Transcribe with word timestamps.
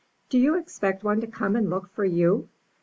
"Do 0.29 0.39
you 0.39 0.57
expect 0.57 1.03
one 1.03 1.21
to 1.21 1.27
come 1.27 1.55
and 1.55 1.69
look 1.69 1.87
for 1.93 2.05
you? 2.05 2.49